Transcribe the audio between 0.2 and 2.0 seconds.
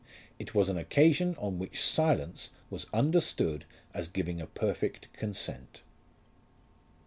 It was an occasion on which